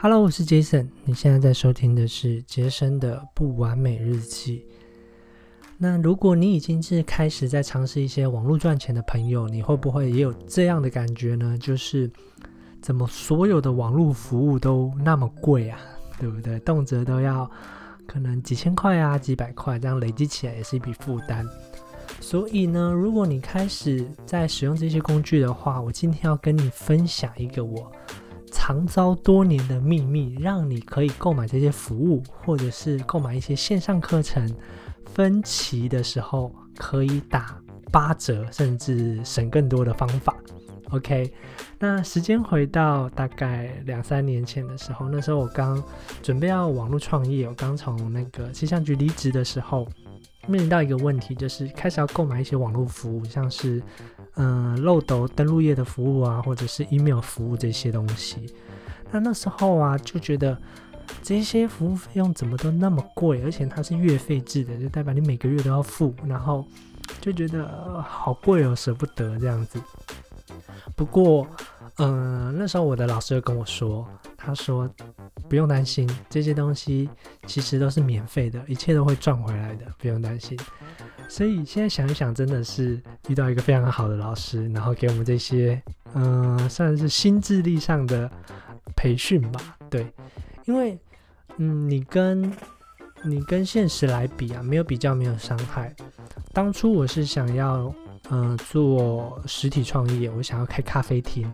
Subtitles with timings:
[0.00, 0.86] Hello，我是 Jason。
[1.04, 4.64] 你现在在收听的是杰森的不完美日记。
[5.76, 11.58] 那如果你已经是开始在尝试一些网络赚钱的朋友，你会不会也有这样的感觉呢？
[11.58, 12.08] 就是
[12.80, 15.80] 怎么所有的网络服务都那么贵啊？
[16.20, 16.60] 对不对？
[16.60, 17.50] 动辄都要
[18.06, 21.44] 可能几千块啊，几百块，这样累积起来也是一笔负担。
[22.20, 27.90] 所以呢，如果你开始在使用这些工具的话，我今天要跟你分享一个我
[28.68, 34.46] 藏遭多年的秘密，让你可以购买这些服务，或者是购买一些线上课程
[35.06, 37.58] 分期的时候，可以打
[37.90, 40.36] 八折，甚至省更多的方法。
[40.90, 41.32] OK，
[41.78, 45.82] 那时间回到大概两三年前的时候，那时候我刚
[46.22, 49.88] 准备要网络创业，我刚从那个气象局离职的时候。
[50.46, 53.82] 面临到一个问题，就是开始要购买一些网络服务，像是
[54.38, 58.54] 嗯漏斗登录页的服务啊，或者是 email 服务这些东西。
[59.10, 60.56] 那那时候啊，就觉得
[61.22, 66.64] 这些服务费用怎么都那么贵，而且它是月费制的，就代表你每个月都要付，然后
[67.20, 69.80] 就觉得好贵哦，舍不得这样子。
[70.94, 71.46] 不过，
[71.98, 74.06] 嗯，那时候我的老师跟我说，
[74.36, 74.88] 他说。
[75.48, 77.08] 不用担心，这些东西
[77.46, 80.58] 其实都是免费的，一切都会赚回来的，不用担心。
[81.26, 85.82] 所以现在想一想，真的是遇到一个非常好的老师，然后给我们这些，
[86.12, 88.30] 嗯，算是心智力上的
[88.94, 89.78] 培训吧。
[89.88, 90.06] 对，
[90.66, 90.98] 因为，
[91.56, 92.52] 嗯，你跟
[93.22, 95.96] 你跟现实来比啊，没有比较，没有伤害。
[96.52, 97.90] 当初我是想要，
[98.28, 101.50] 嗯，做实体创业，我想要开咖啡厅，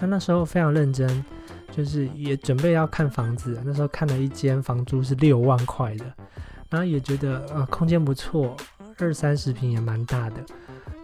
[0.00, 1.24] 那那时候非常认真。
[1.70, 6.04] 就是也准备要看房子，那时候看了一间房租是六万块的，
[6.70, 8.56] 然后也觉得呃空间不错，
[8.98, 10.36] 二三十平也蛮大的。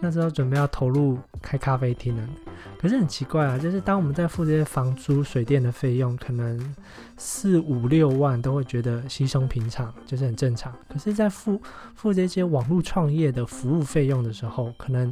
[0.05, 2.29] 那时候准备要投入开咖啡厅了，
[2.77, 6.75] 可是很奇怪啊，就是当我们在付这些房租、水电的费用，可能
[7.17, 10.71] 四五六万都会觉得稀松平常，就是很正常。
[10.87, 11.59] 可是，在付
[11.95, 15.11] 付这些网络创业的服务费用的时候，可能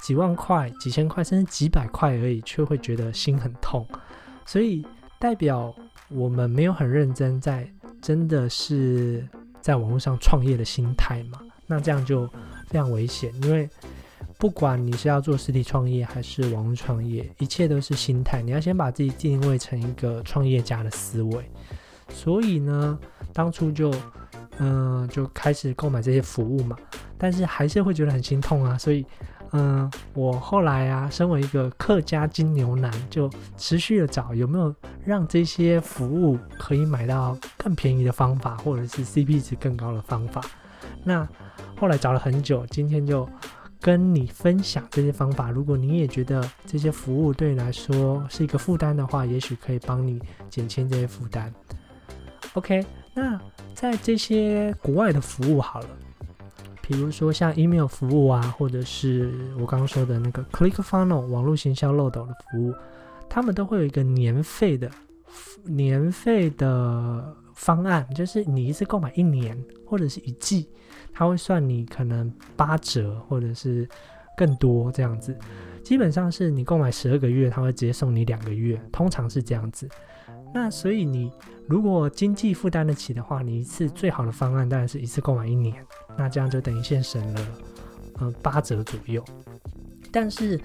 [0.00, 3.86] 几万块、几千块，甚至几百块而已，却会觉得心很痛。
[4.44, 4.84] 所以
[5.20, 5.72] 代表
[6.08, 9.24] 我们没有很认真在，真的是
[9.60, 11.38] 在网络上创业的心态嘛？
[11.68, 12.26] 那这样就
[12.66, 13.70] 非常危险，因为
[14.42, 18.42] 不管你是要做实体创业还是网络创业，一切都是心态。
[18.42, 21.48] 你要先把自己定位成一个创业家的思维。
[22.08, 22.98] 所以呢，
[23.32, 23.94] 当初就
[24.58, 26.76] 嗯就开始购买这些服务嘛，
[27.16, 29.06] 但是还是会觉得很心痛啊，所以。
[29.52, 34.74] 嗯，我后来啊，身为一个客家金牛男，就持续的找有没有
[35.04, 40.40] 让这些服务可以买到更便宜的方法，或者是 CP 值更高的方法。
[41.04, 41.28] 那
[41.78, 43.28] 后来找了很久，今天就
[43.82, 45.50] 跟你分享这些方法。
[45.50, 51.52] 如果你也觉得这些服务对你来说是一个负担的话，也许可以帮你减轻这些负担。
[52.54, 53.40] OK，那
[53.74, 55.88] 在这些国外的服务好了。
[56.80, 62.74] 比如说像 email 服务啊，或者是我刚刚说的那个 Click Funnel 网络行销漏斗的服务，
[63.28, 64.90] 他们都会有一个年费的
[65.64, 69.56] 年费的方案，就是你一次购买一年
[69.86, 70.68] 或者是一季，
[71.12, 73.88] 他会算你可能八折或者是
[74.36, 75.36] 更多这样子。
[75.84, 79.88] 基本上是你购买十二个月，他会直接送你两个月，通常是这样子。
[80.52, 81.30] 那所以你
[81.68, 85.76] 如果经济负担得起的话，你一次最好的方案当然是一次购买一年，
[86.18, 87.46] 那这样就等于现省了
[88.18, 89.24] 呃八折左右。
[90.10, 90.60] 但是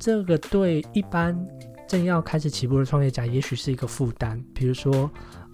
[0.00, 1.38] 这个对一般
[1.86, 4.42] 正要开始起步的创业家，也许是一个负担。
[4.52, 5.10] 比如说，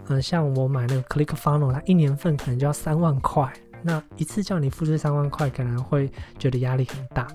[0.09, 7.27] 嗯，像我买那个 Click Funnel，它一年份可能就要三万块，那一次叫你付这三万块，可能会觉得压力很大。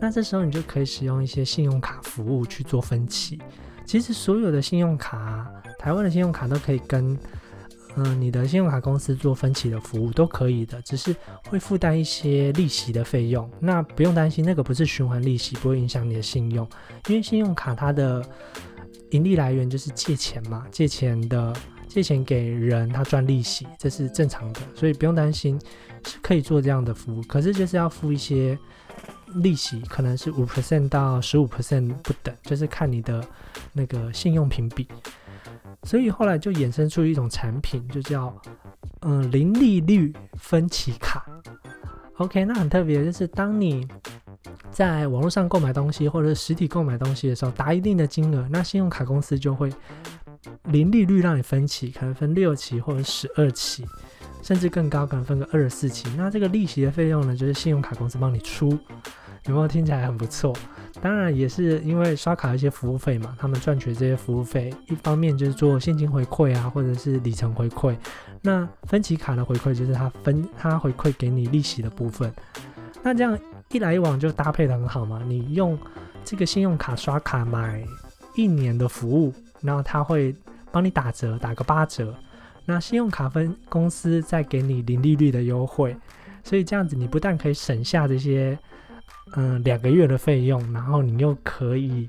[0.00, 3.38] 那这时候你就可以使用一些信用卡服务去做分期。
[3.84, 5.46] 其实所有的信用卡，
[5.78, 7.18] 台湾的信用卡都可以跟，
[7.96, 11.14] 嗯，你的信用卡公司做分期的服务都可以的，只是
[11.48, 13.50] 会附带一些利息的费用。
[13.58, 16.66] 那不用担心，那个不是循环利息，不会影响你的信用，
[17.08, 18.24] 因为信用卡它的
[19.10, 21.52] 盈利来源就是借钱嘛，借钱的
[21.90, 25.60] 借钱给人，他赚利息，这是正常的，所以不用担心，
[26.06, 27.22] 是可以做这样的服务。
[27.24, 28.56] 可是就是要付一些。
[29.34, 33.24] 利息可能是五 percent 到十五 percent 不等，就是看你的
[33.72, 34.88] 那个信用评比。
[35.84, 38.36] 所以后来就衍生出一种产品，就叫
[39.02, 41.24] 嗯零利率分期卡。
[42.16, 43.86] OK，那很特别，就是当你
[44.72, 49.72] 在网络上购买东西或者实体购买东西的时候，达一定的金额，那信用卡公司就会
[50.64, 53.86] 零利率让你分期，可能分六期或者十二期。
[54.42, 56.08] 甚至更高，可能分个二十四期。
[56.16, 58.70] 那这个利息的费用呢，就是信用卡公司帮你出，
[59.44, 60.56] 有没有听起来很不错？
[61.02, 67.94] 当然也是因为刷卡一些服务费嘛，他们赚取这些服务费，一方面就是做现金回馈啊，或者是里程回馈。
[68.40, 72.32] 那分期卡的回馈就是它分它回馈给你利息的部分。
[73.02, 73.38] 那这样
[73.68, 75.22] 一来一往就搭配的很好嘛。
[75.26, 75.78] 你用
[76.24, 77.84] 这个信用卡刷卡买
[78.34, 80.34] 一年的服务，然后它会
[80.70, 82.14] 帮你打折，打个八折。
[82.64, 85.96] 那信用卡分公司再给你零利率的优惠，
[86.44, 88.58] 所以这样子你不但可以省下这些。
[89.36, 92.04] 嗯，两个月的费用，然后你又可以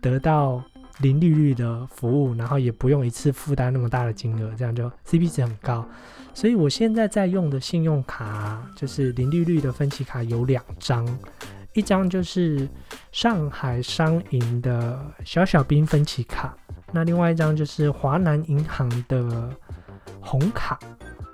[0.00, 0.60] 得到
[0.98, 5.86] 零利率的服务，然后也不用一次负担那么大的金额，这样就 CP 值很高。
[6.34, 11.06] 所以我现在在用的信用卡就是零利率的分期卡有两张，
[11.72, 12.68] 一张就是
[13.12, 16.52] 上海商银的小小兵分期卡，
[16.96, 19.50] 那另外一张就是华南银行的
[20.18, 20.78] 红卡。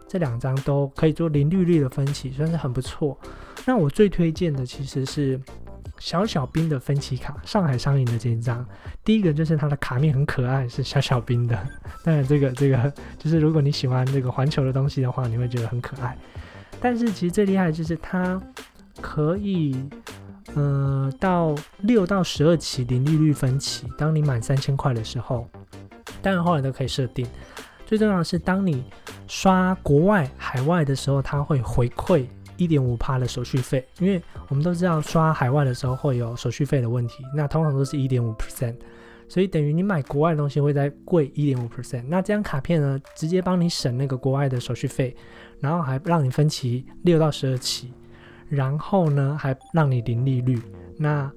[0.09, 3.17] 这两张都可以做零利率的分期，算是很不错。
[3.64, 5.41] 那我最推荐的其实是
[5.99, 8.67] 小小兵的分期卡，上海商银的这一张。
[9.05, 11.56] 第一个就是它的卡面很可爱，是小小兵的。
[12.05, 16.19] 当然，这个这个就是如果你喜欢这个环球的东西的话，你会觉得很可爱。
[16.79, 18.38] 但是其实最厉害的就是它
[19.00, 19.75] 可以，
[20.55, 23.87] 呃，到六到十二期零利率分期。
[23.97, 25.49] 当你满三千块的时候，
[26.21, 27.27] 当然后来都可以设定。
[27.87, 28.85] 最重要的是，当你
[29.29, 33.87] 刷国外海外的时候，它会回馈一点五帕的手续费。
[33.99, 38.77] 因为我们都知道刷海外的时候会有手续费的问题，那通常都是一点五 percent，
[39.29, 42.05] 所以等于你买国外的东西会再贵一点五 percent。
[42.09, 45.15] 那这张卡片呢，直接帮你省那个国外的手续费，
[45.61, 47.93] 然后还让你分期六到十二期，
[48.52, 50.60] 然后呢还让你零利率，
[50.99, 51.31] 那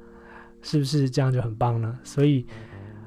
[0.62, 1.98] 是不是这样就很棒呢？
[2.04, 2.46] 所以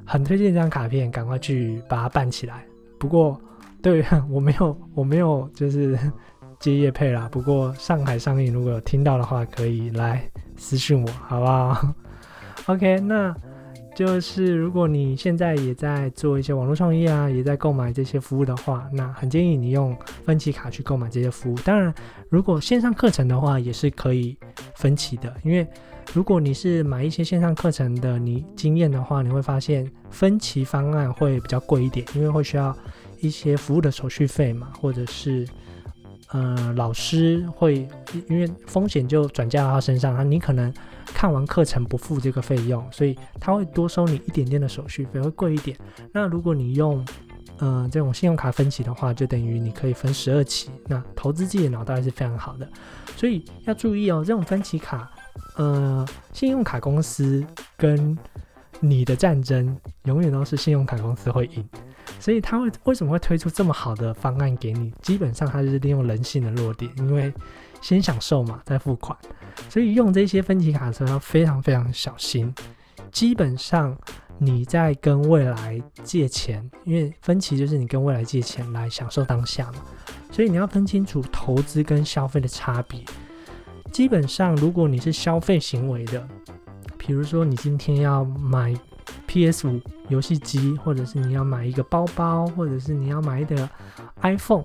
[0.07, 2.65] 很推荐这张卡片，赶快去把它办起来。
[2.99, 3.39] 不过，
[3.83, 5.99] 对我没有， 我没有就是
[6.59, 7.29] 接业配啦。
[7.31, 10.23] 不过上海上映，如果有听到的话，可以来
[10.57, 11.95] 私信我，好不好？
[12.67, 13.37] OK，那
[13.99, 21.57] 就是如果你现在也在做一些网络创业啊，也在购买这些服务的话，那很建议你用分期卡去购买这些服务。
[21.65, 21.93] 当然，
[22.29, 24.39] 如果线上课程的话，也是可以
[24.77, 25.67] 分期的，因为
[26.15, 32.73] 如果你是买一些线上课程的，你经验的话，你会发现分期方案会比较贵一点，因为会需要
[33.19, 35.45] 一些服务的手续费嘛，或者是
[36.31, 37.89] 呃老师会
[38.29, 40.73] 因为风险就转嫁到他身上，他你可能
[41.15, 45.77] 看完课程不付这个费用，所以他会多收你一点点的手续费，会贵一点。
[46.13, 47.05] 那如果你用
[47.59, 52.69] 嗯这种信用卡分期的话，就等于你可以分十二期，那投资自己的脑袋是非常好的，
[53.17, 55.11] 所以要注意哦，这种分期卡。
[55.57, 57.45] 呃，信用卡公司
[57.77, 58.17] 跟
[58.79, 61.69] 你的战争永远都是信用卡公司会赢，
[62.21, 64.93] 所以他会为什么会推出这么好的方案给你？
[65.03, 67.33] 基本上他就是利用人性的弱点，因为
[67.81, 69.17] 先享受嘛，再付款，
[69.69, 72.53] 所以用这些分期卡的时候要非常非常小心。
[73.11, 73.97] 基本上
[74.37, 79.79] 你在跟未来借钱，因为分期就是你跟未来借钱来享受当下嘛，
[80.31, 83.03] 所以你要分清楚投资跟消费的差别。
[83.91, 86.29] 基本上，如果你是消费行为的，
[86.99, 88.75] 比如说你今天要买
[89.27, 93.69] PS 五游戏机，或者是你要买一个包包，或者是你要买一个
[94.23, 94.65] iPhone，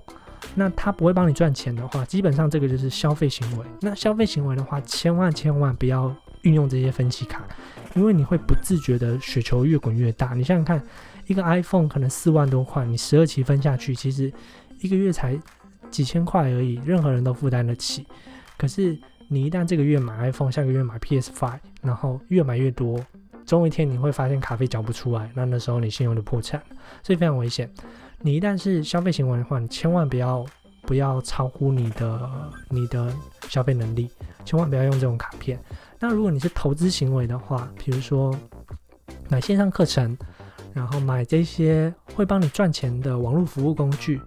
[0.55, 3.65] 那他不会帮你赚钱的话，基本上这个就是消费行为。
[3.81, 7.43] 那消费行为的话，千万千万不要运用这些分期卡，
[7.95, 10.33] 因为你会不自觉的雪球越滚越大。
[10.33, 10.81] 你想想看，
[11.27, 14.31] 一个 iPhone 可能四万多块，你十二期分下去，其实
[14.79, 15.37] 一个月才
[15.89, 18.05] 几千块而已，任何人都负担得起。
[18.57, 18.97] 可是
[19.27, 22.99] 你一旦这个月买 iPhone，下个月买 PS5，然后越买越多，
[23.45, 26.61] 总有一天你会发现卡费缴不出来，那那时候你信用就破产
[27.01, 27.71] 所以非常危险。
[28.19, 30.45] 你一旦是消费行为的话，你千万不要
[30.83, 32.29] 不要超乎你的
[32.69, 33.13] 你的
[33.49, 34.09] 消费能力，
[34.45, 35.59] 千万不要用这种卡片。
[35.99, 38.33] 那如果你是投资行为的话，比如说
[39.29, 40.17] 买线上课程，
[40.73, 44.19] 然后买这些会帮你赚钱的网络服务工具。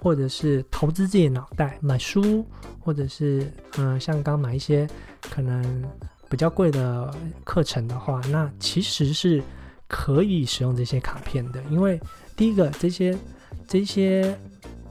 [0.00, 2.44] 或者是投资自己的脑袋买书，
[2.78, 4.86] 或者是嗯，像刚买一些
[5.30, 5.82] 可能
[6.28, 7.14] 比较贵的
[7.44, 9.42] 课程的话，那其实是
[9.86, 11.62] 可以使用这些卡片的。
[11.70, 12.00] 因为
[12.36, 13.16] 第一个，这些
[13.66, 14.36] 这些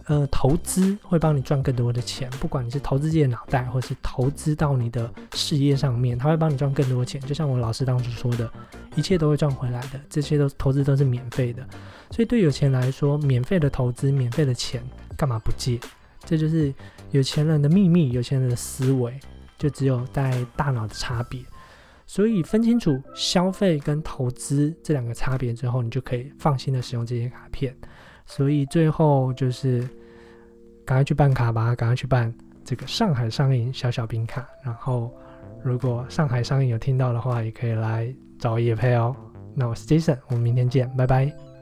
[0.05, 7.19] 呃投资会帮你赚更多的钱，不管你是投资自己的脑袋，或是投资到你的事业上面，他会帮你赚更多钱。
[7.21, 8.49] 就像我老师当时说的，
[8.95, 11.65] 一切都会赚回来的，这些都投资都是免费的。
[12.11, 14.83] 所以对有钱来说，免费的投资，免费的钱。
[15.15, 15.79] 干嘛不借？
[16.25, 16.73] 这就是
[17.11, 19.19] 有钱人的秘密，有钱人的思维
[19.63, 21.39] 就只有在大脑的差别。
[22.05, 27.73] 所以分清楚消费跟投资这两个差别之后，你就可以放心的使用这些卡片。
[28.25, 29.79] 所以最后就是
[30.85, 32.31] 赶快去办卡吧，赶快去办
[32.65, 35.09] 这个上海上银小小兵卡，然后
[35.63, 39.15] 如果上海上映有听到的话，也可以来找叶配哦。
[39.55, 41.52] 那我是 Jason，我们明天见，拜拜。